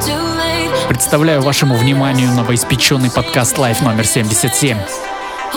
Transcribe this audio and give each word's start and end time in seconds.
Too 0.00 0.36
late. 0.36 0.88
Представляю 0.88 1.42
вашему 1.42 1.76
вниманию 1.76 2.30
новоиспеченный 2.32 3.10
подкаст 3.10 3.56
Live 3.58 3.84
номер 3.84 4.06
77. 4.06 4.76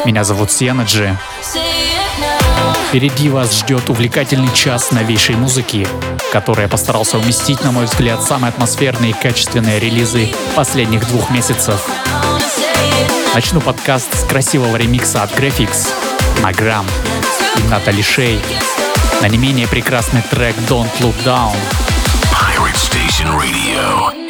Меня 0.05 0.23
зовут 0.23 0.51
Сиэнаджи. 0.51 1.17
Впереди 2.93 3.27
вас 3.27 3.57
ждет 3.57 3.89
увлекательный 3.89 4.53
час 4.53 4.91
новейшей 4.91 5.35
музыки, 5.35 5.87
в 6.29 6.31
которой 6.31 6.61
я 6.61 6.67
постарался 6.67 7.17
уместить, 7.17 7.63
на 7.63 7.71
мой 7.71 7.85
взгляд, 7.85 8.21
самые 8.21 8.49
атмосферные 8.49 9.09
и 9.09 9.13
качественные 9.15 9.79
релизы 9.79 10.29
последних 10.55 11.07
двух 11.07 11.31
месяцев. 11.31 11.83
Начну 13.33 13.61
подкаст 13.61 14.13
с 14.15 14.23
красивого 14.25 14.75
ремикса 14.75 15.23
от 15.23 15.31
Graphics 15.31 15.87
на 16.43 16.51
Грамм 16.51 16.85
Натали 17.71 18.03
Шей 18.03 18.39
на 19.21 19.27
не 19.27 19.39
менее 19.39 19.67
прекрасный 19.67 20.21
трек 20.21 20.55
Don't 20.69 20.91
Look 20.99 21.15
Down. 21.25 21.55
Pirate 22.31 22.75
Station 22.75 23.35
Radio. 23.35 24.22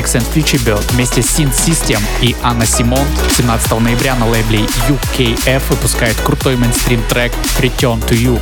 Matrix 0.00 0.14
and 0.14 0.26
Future 0.34 0.64
Bird 0.64 0.92
вместе 0.92 1.22
с 1.22 1.38
Synth 1.38 1.52
System 1.52 2.00
и 2.22 2.34
Анна 2.42 2.64
Симон 2.64 3.06
17 3.36 3.70
ноября 3.80 4.14
на 4.14 4.26
лейбле 4.26 4.60
UKF 4.88 5.62
выпускает 5.68 6.16
крутой 6.22 6.56
мейнстрим 6.56 7.02
трек 7.02 7.32
Return 7.58 8.00
to 8.08 8.16
You, 8.16 8.40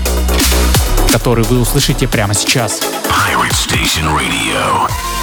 который 1.10 1.44
вы 1.44 1.60
услышите 1.60 2.06
прямо 2.06 2.34
сейчас. 2.34 2.80
Pirate 3.08 3.54
Station 3.54 4.06
Radio. 4.16 5.17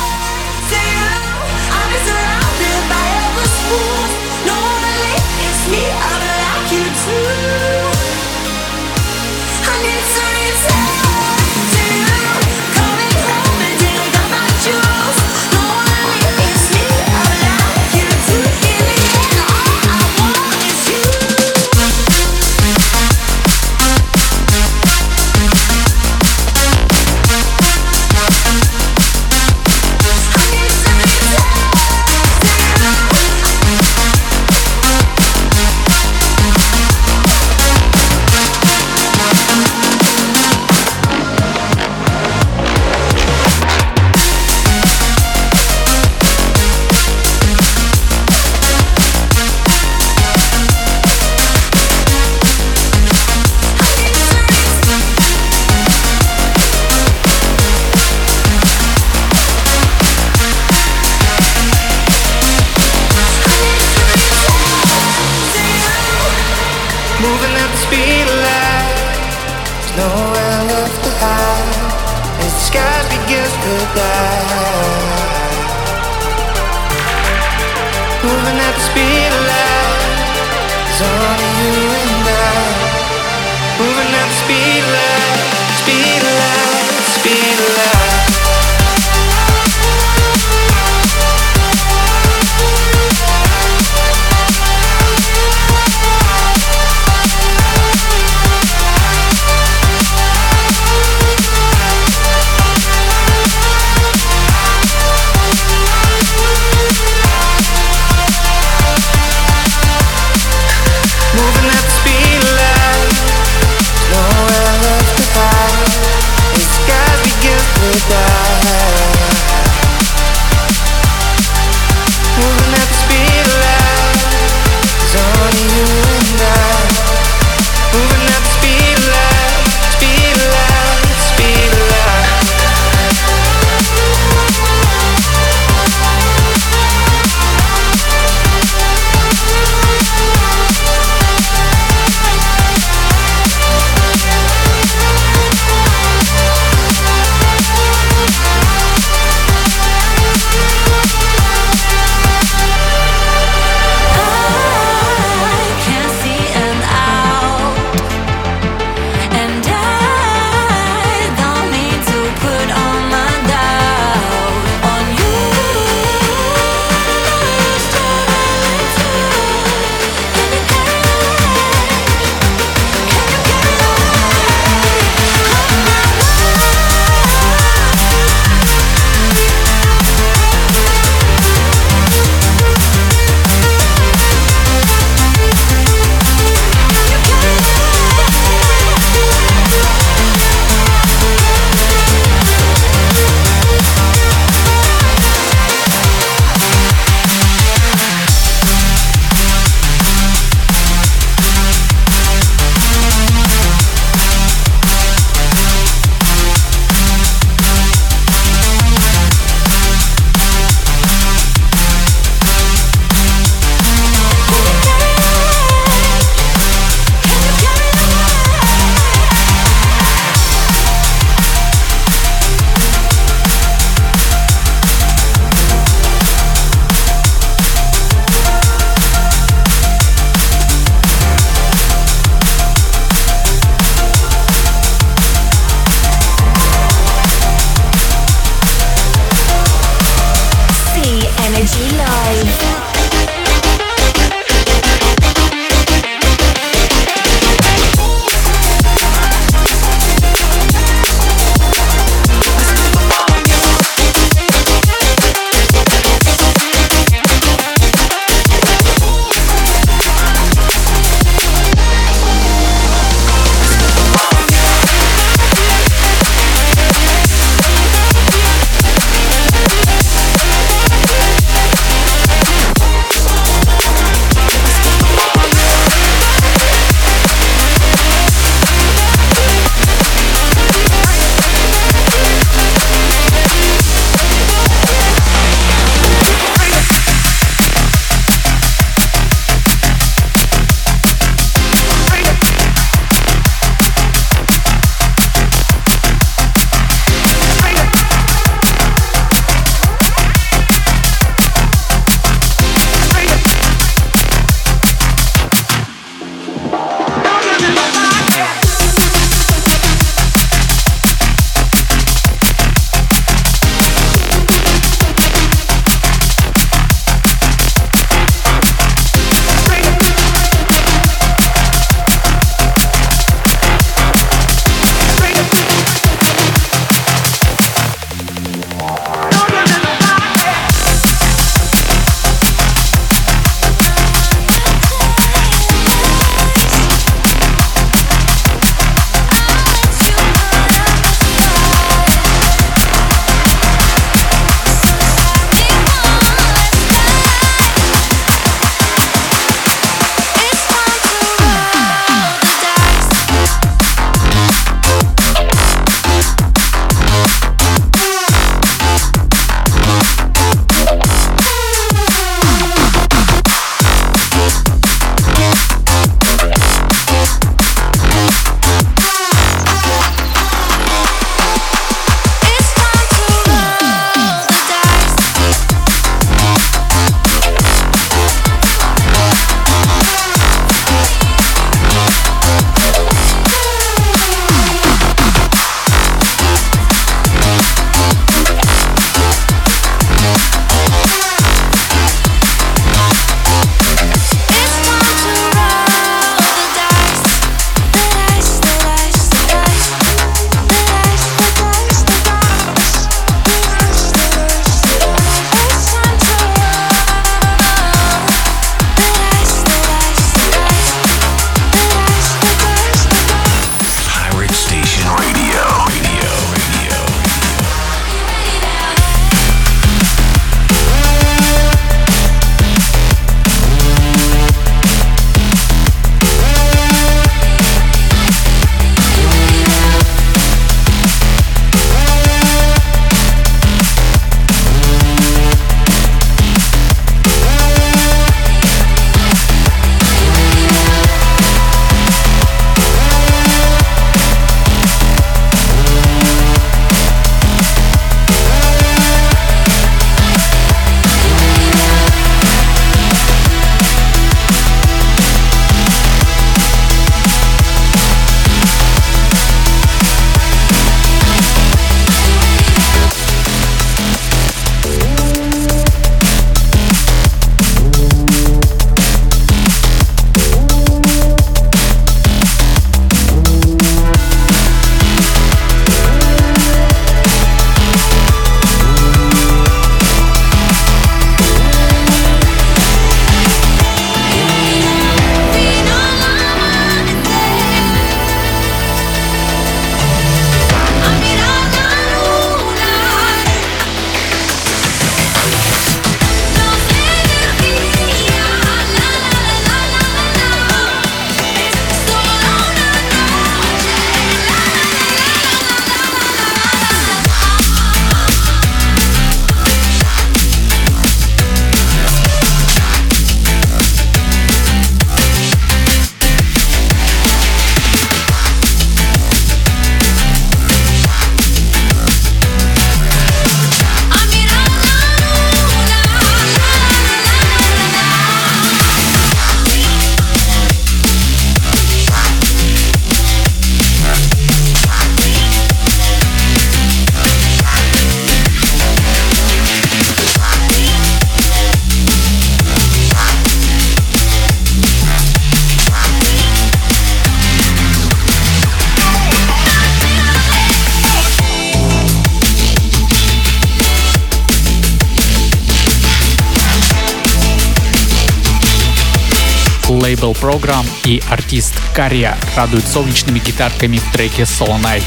Лейбл 559.95 560.33
Program 560.33 560.85
и 561.03 561.21
артист 561.29 561.73
Кария 561.93 562.37
радует 562.55 562.87
солнечными 562.87 563.39
гитарками 563.39 563.97
в 563.97 564.11
треке 564.11 564.43
Solo 564.43 564.79
Night. 564.81 565.03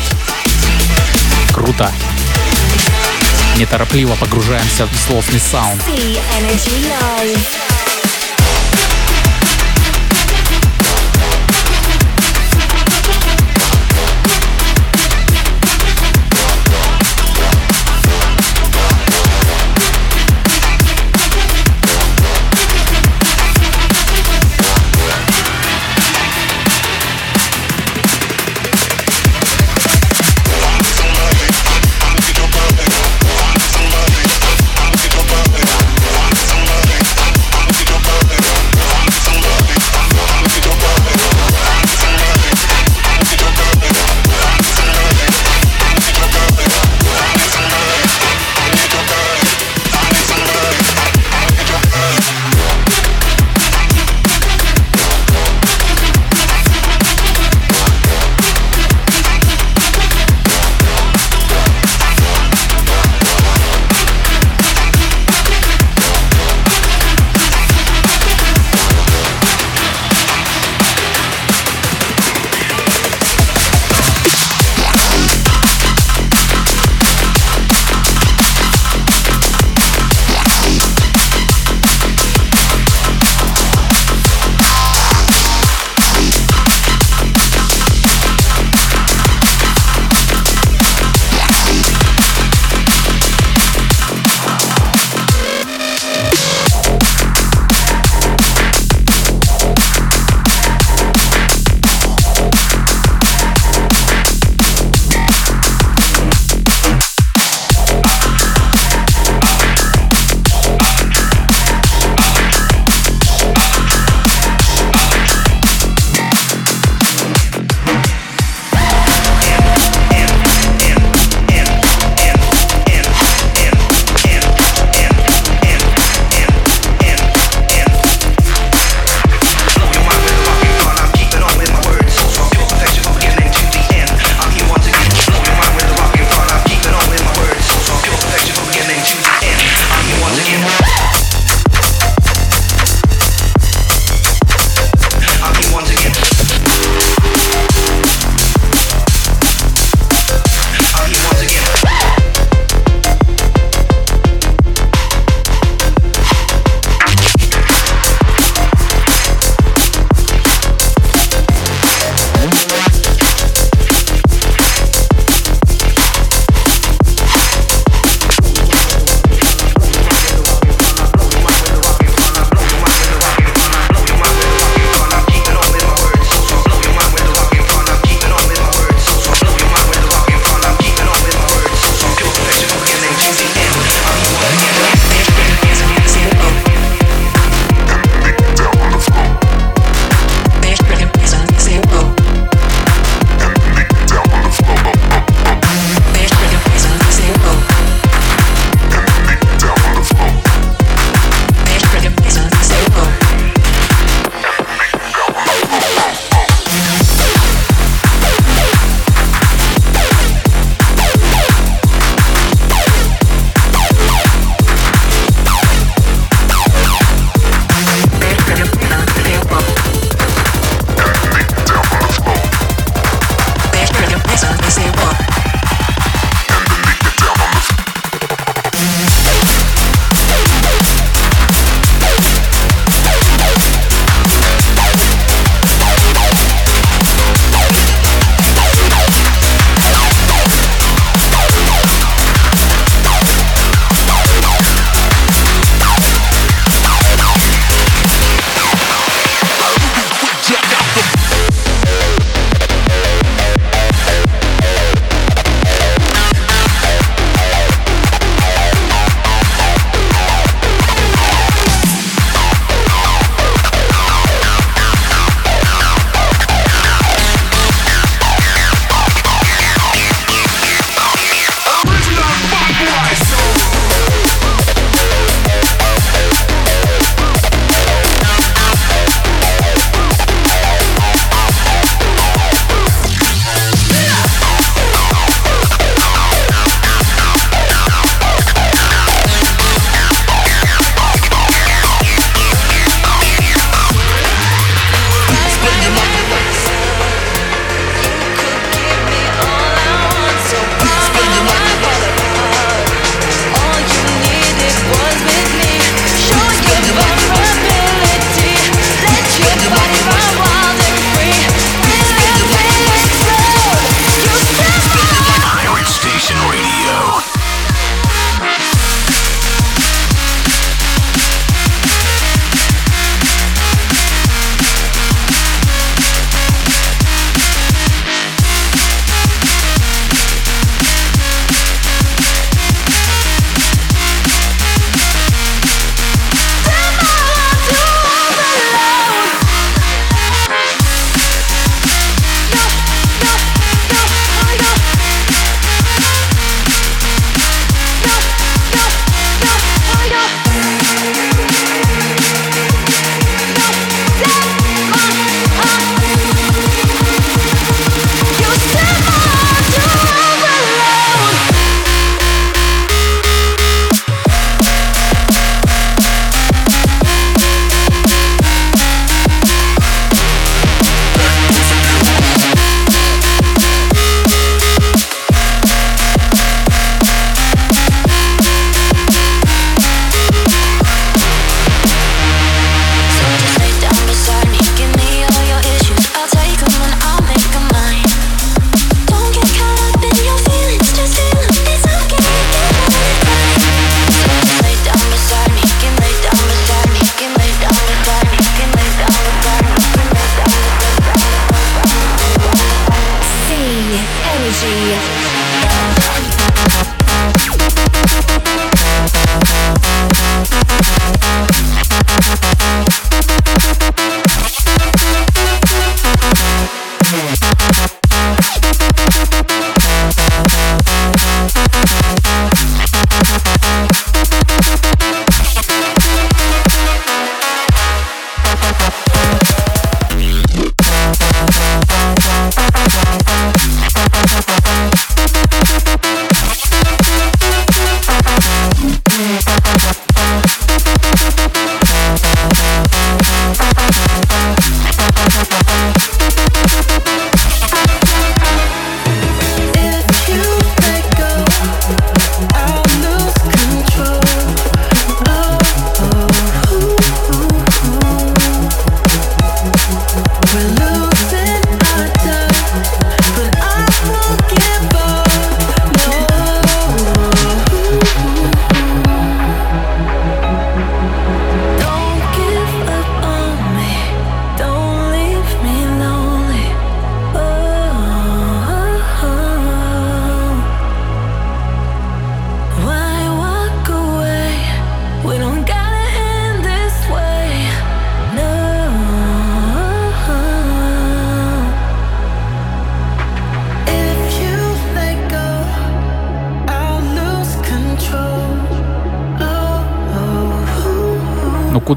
Круто! 1.52 1.92
Неторопливо 3.56 4.14
погружаемся 4.14 4.86
в 4.86 4.94
злостный 5.08 5.40
саунд. 5.40 5.82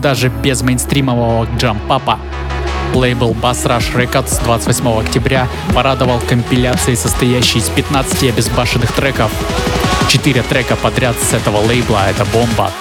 Куда 0.01 0.15
же 0.15 0.29
без 0.29 0.63
мейнстримового 0.63 1.47
джампапа. 1.59 2.17
Лейбл 2.95 3.35
Bass 3.39 3.67
Rush 3.67 3.93
Records 3.93 4.43
28 4.43 4.99
октября 4.99 5.47
порадовал 5.75 6.19
компиляцией, 6.27 6.97
состоящей 6.97 7.59
из 7.59 7.69
15 7.69 8.23
обезбашенных 8.23 8.91
треков. 8.93 9.31
Четыре 10.09 10.41
трека 10.41 10.75
подряд 10.75 11.15
с 11.19 11.33
этого 11.33 11.57
лейбла— 11.57 12.09
это 12.09 12.25
бомба. 12.33 12.71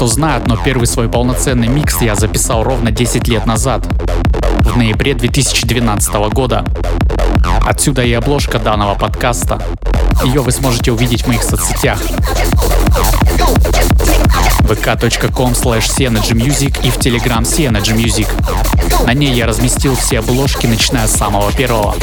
Кто 0.00 0.06
знает, 0.06 0.46
но 0.46 0.56
первый 0.56 0.86
свой 0.86 1.10
полноценный 1.10 1.68
микс 1.68 2.00
я 2.00 2.14
записал 2.14 2.62
ровно 2.62 2.90
10 2.90 3.28
лет 3.28 3.44
назад, 3.44 3.86
в 4.60 4.74
ноябре 4.74 5.12
2012 5.12 6.14
года. 6.32 6.64
Отсюда 7.66 8.00
и 8.00 8.10
обложка 8.14 8.58
данного 8.58 8.94
подкаста. 8.94 9.62
Ее 10.24 10.40
вы 10.40 10.52
сможете 10.52 10.92
увидеть 10.92 11.24
в 11.24 11.26
моих 11.28 11.42
соцсетях 11.42 12.00
vk.com 14.60 15.52
slash 15.52 15.88
music 16.32 16.80
и 16.82 16.90
в 16.90 16.96
Telegram 16.96 17.42
Music. 17.42 18.26
На 19.04 19.12
ней 19.12 19.34
я 19.34 19.46
разместил 19.46 19.96
все 19.96 20.20
обложки, 20.20 20.66
начиная 20.66 21.08
с 21.08 21.12
самого 21.12 21.52
первого. 21.52 21.94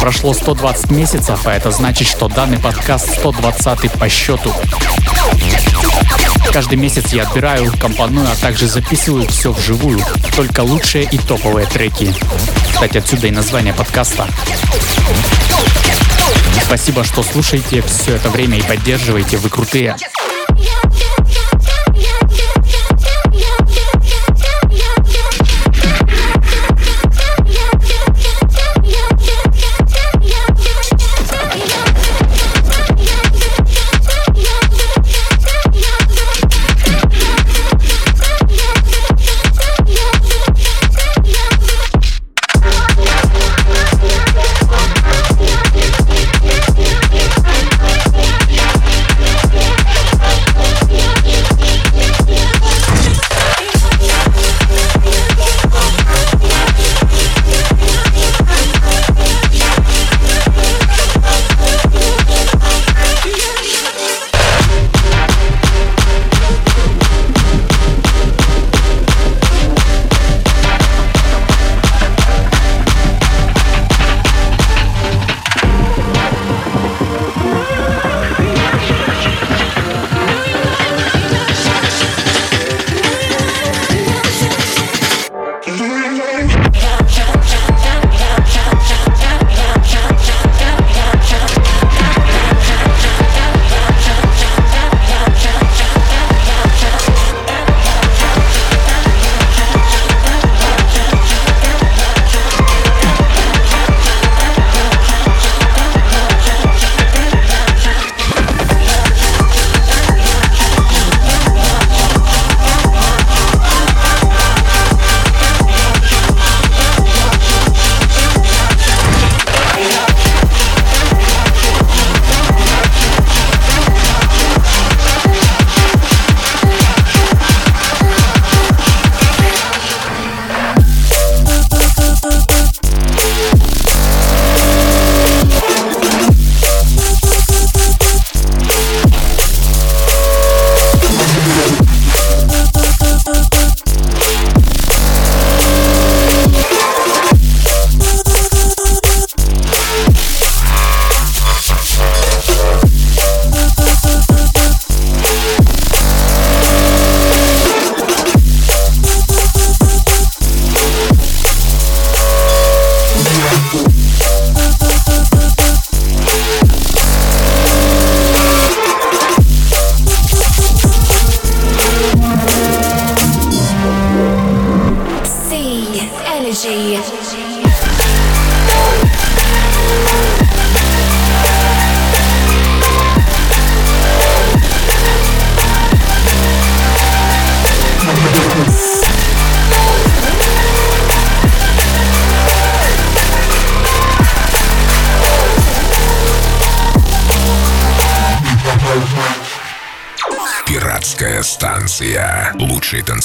Прошло 0.00 0.32
120 0.32 0.90
месяцев, 0.92 1.40
а 1.44 1.52
это 1.52 1.72
значит, 1.72 2.08
что 2.08 2.28
данный 2.28 2.58
подкаст 2.58 3.18
120 3.18 3.92
по 3.92 4.08
счету. 4.08 4.50
Каждый 6.52 6.76
месяц 6.76 7.12
я 7.12 7.22
отбираю, 7.22 7.72
компоную, 7.78 8.26
а 8.30 8.34
также 8.36 8.66
записываю 8.66 9.26
все 9.28 9.52
вживую. 9.52 10.00
Только 10.34 10.60
лучшие 10.60 11.04
и 11.04 11.18
топовые 11.18 11.66
треки. 11.66 12.12
Кстати, 12.72 12.98
отсюда 12.98 13.26
и 13.26 13.30
название 13.30 13.74
подкаста. 13.74 14.26
Спасибо, 16.64 17.04
что 17.04 17.22
слушаете 17.22 17.82
все 17.82 18.16
это 18.16 18.30
время 18.30 18.58
и 18.58 18.62
поддерживаете. 18.62 19.36
Вы 19.38 19.48
крутые. 19.48 19.96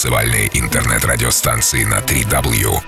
Танцевальные 0.03 0.49
интернет-радиостанции 0.59 1.85
на 1.85 1.99
3w. 1.99 2.81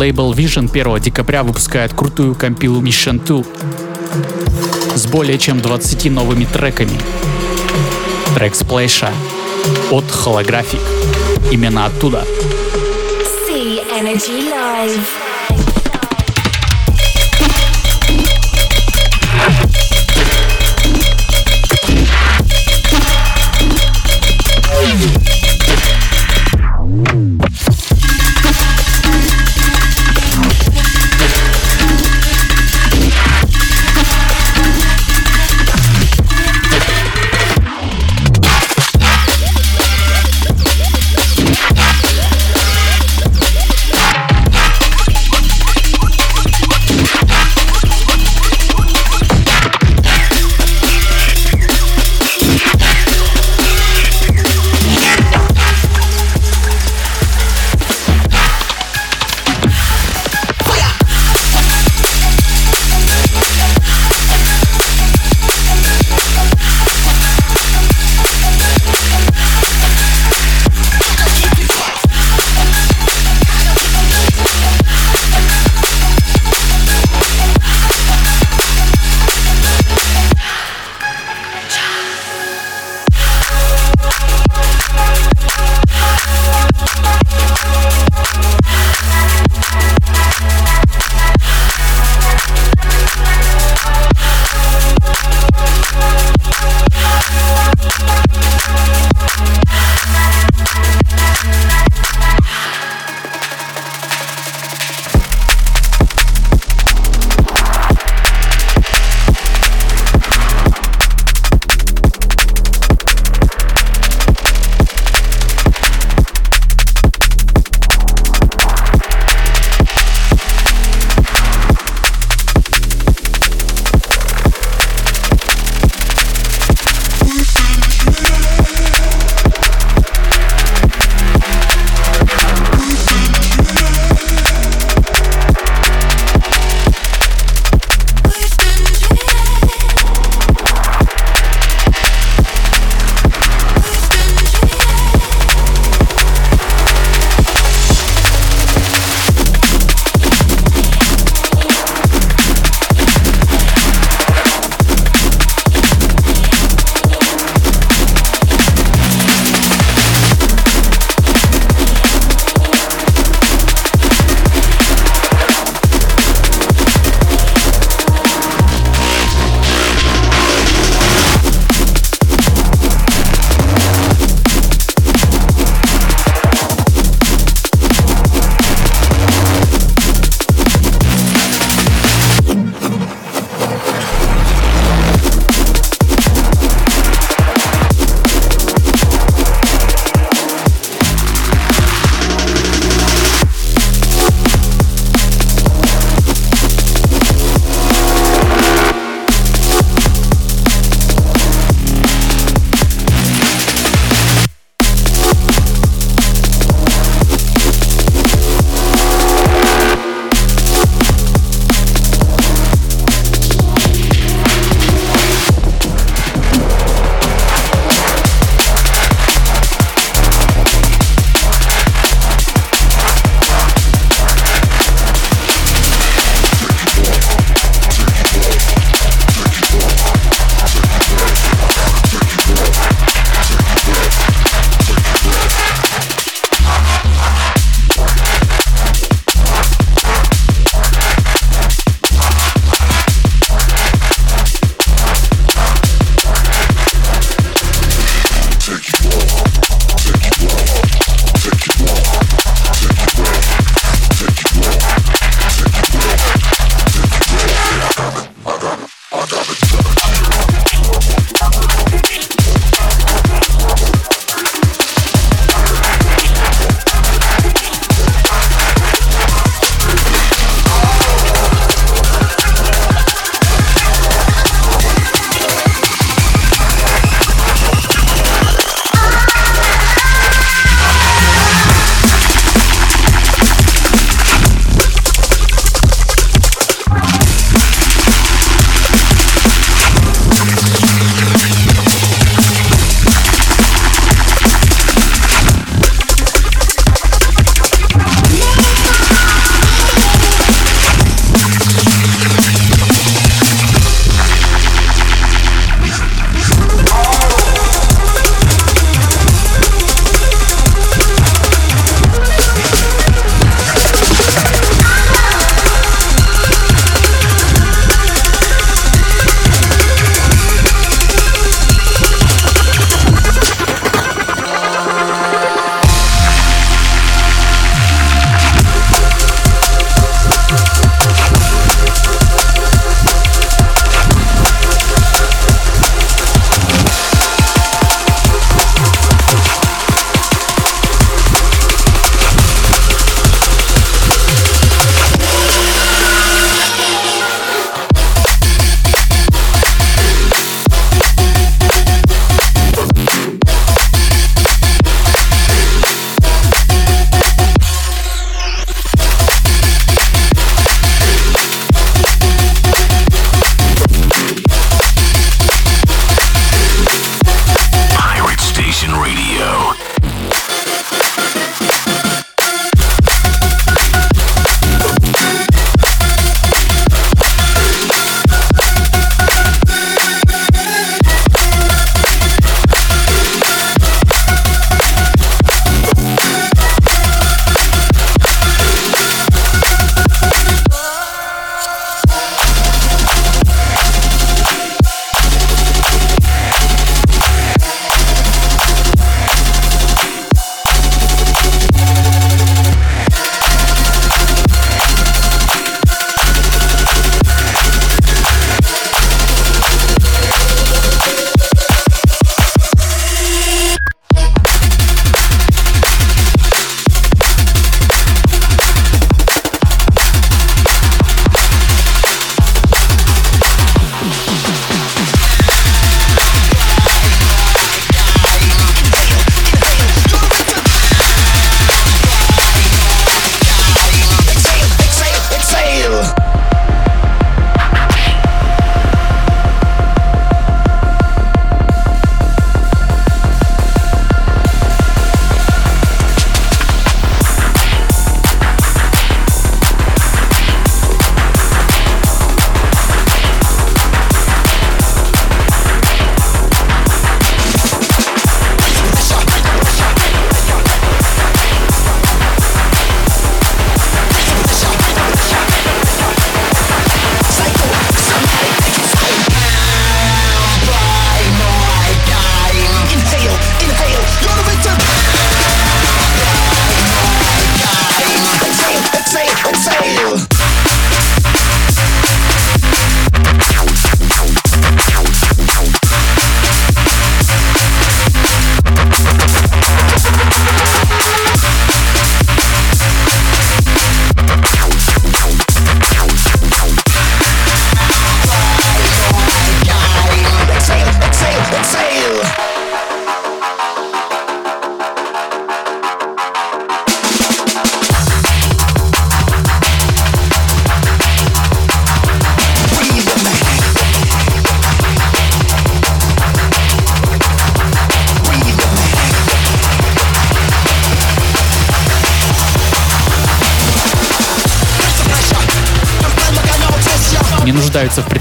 Лейбл 0.00 0.32
Vision 0.32 0.66
1 0.66 0.98
декабря 1.02 1.42
выпускает 1.42 1.92
крутую 1.92 2.34
компилу 2.34 2.80
Mission 2.80 3.22
2 3.22 3.44
с 4.94 5.06
более 5.06 5.36
чем 5.36 5.60
20 5.60 6.10
новыми 6.10 6.46
треками. 6.46 6.98
Трек 8.34 8.54
Сплэша 8.54 9.12
от 9.90 10.04
Holographic. 10.04 10.80
Именно 11.50 11.84
оттуда. 11.84 12.24
See 13.46 13.84
Energy 13.92 14.48
Live. 14.50 15.19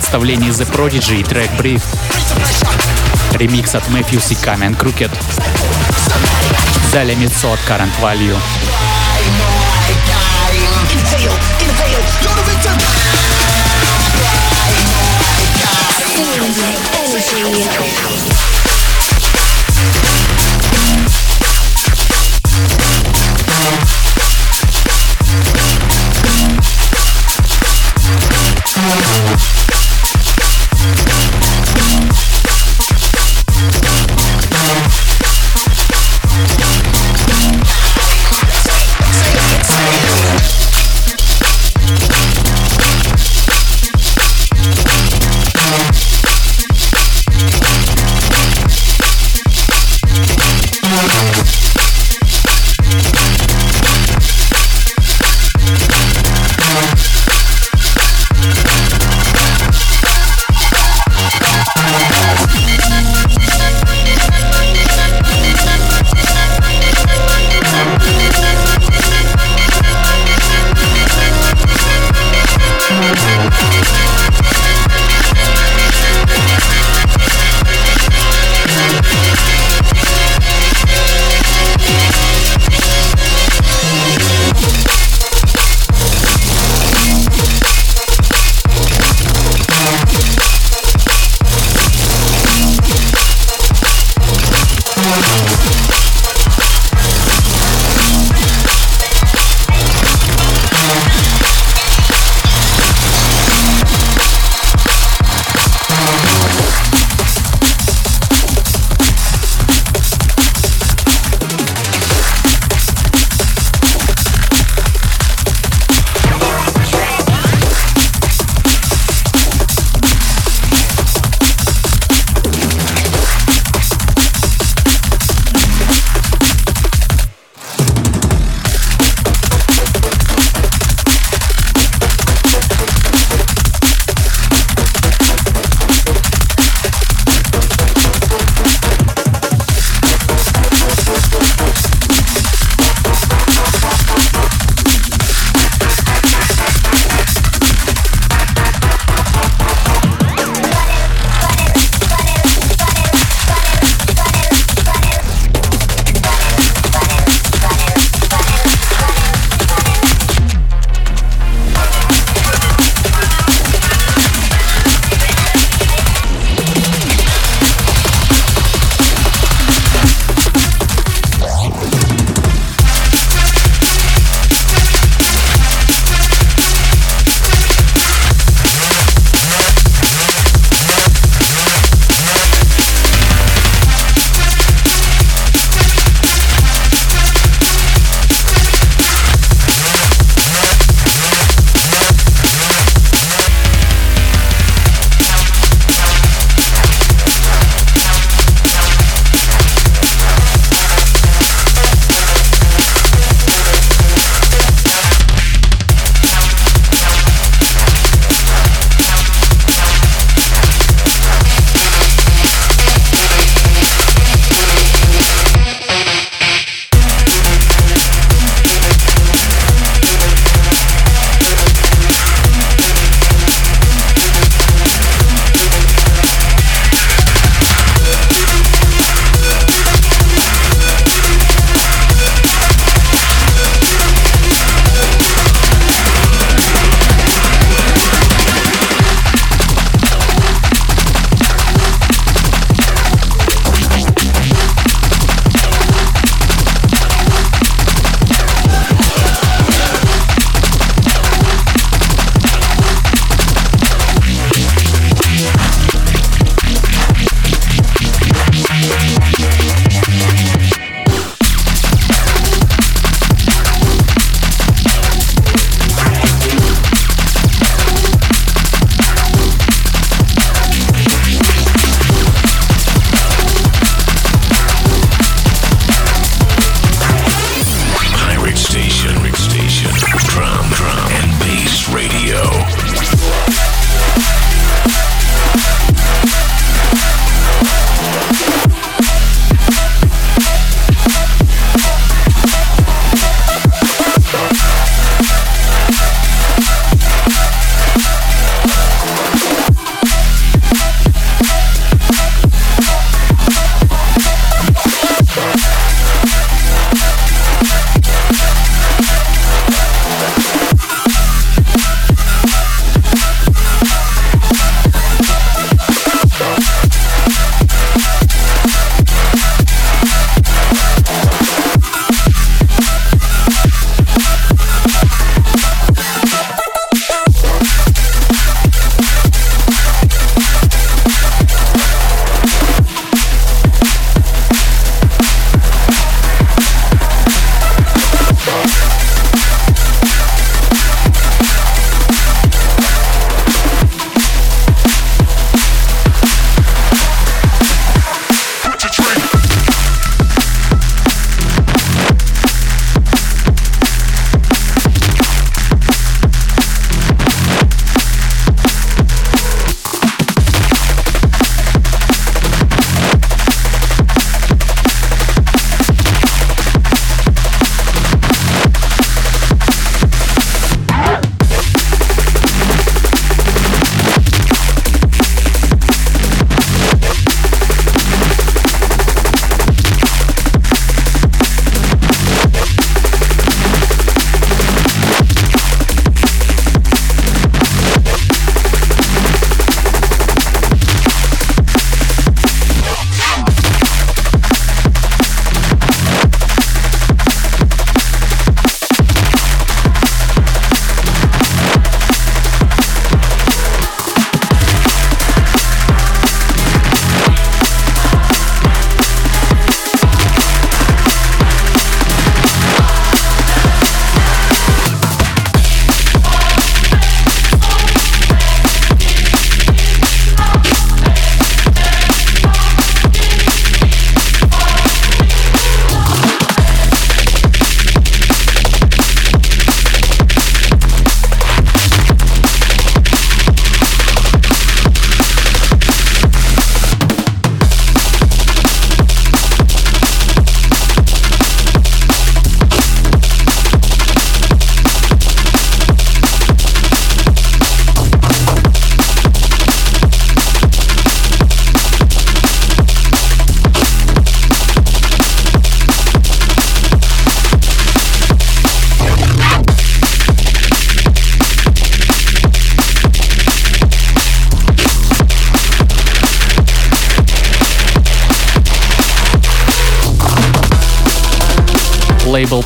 Представлении 0.09 0.49
The 0.49 0.67
Prodigy 0.75 1.19
и 1.19 1.23
трек 1.23 1.51
Breathe. 1.51 1.83
Ремикс 3.37 3.75
от 3.75 3.83
Matthews 3.89 4.33
и 4.33 4.35
Камен 4.43 4.73
Крукет. 4.73 5.11
Далее 6.91 7.15
Митсо 7.15 7.53
от 7.53 7.59
Current 7.59 7.91
Value. 8.01 8.35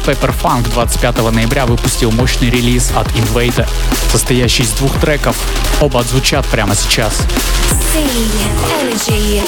Pepper 0.06 0.34
Funk 0.42 0.70
25 0.72 1.32
ноября 1.32 1.66
выпустил 1.66 2.12
мощный 2.12 2.50
релиз 2.50 2.92
от 2.96 3.08
Invader, 3.14 3.68
состоящий 4.12 4.64
из 4.64 4.72
двух 4.72 5.00
треков. 5.00 5.38
Оба 5.80 6.02
отзвучат 6.02 6.46
прямо 6.48 6.76
сейчас. 6.76 7.20
C 7.94 8.04
Energy. 8.82 9.42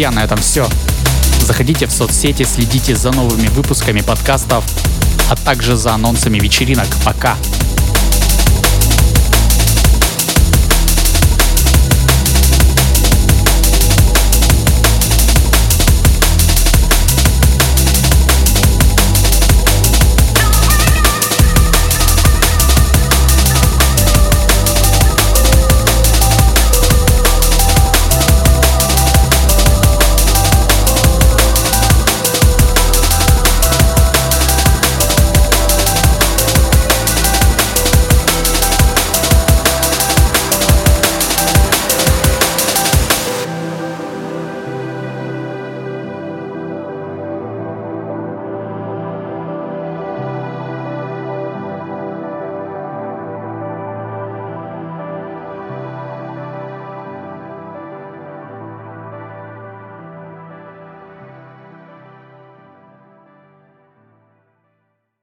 Друзья, 0.00 0.18
на 0.18 0.24
этом 0.24 0.38
все. 0.38 0.66
Заходите 1.42 1.84
в 1.84 1.92
соцсети, 1.92 2.44
следите 2.44 2.96
за 2.96 3.12
новыми 3.12 3.48
выпусками 3.48 4.00
подкастов, 4.00 4.64
а 5.28 5.36
также 5.36 5.76
за 5.76 5.92
анонсами 5.92 6.38
вечеринок. 6.38 6.86
Пока! 7.04 7.36